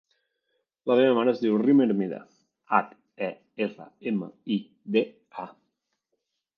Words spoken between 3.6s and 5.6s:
erra, ema, i, de, a.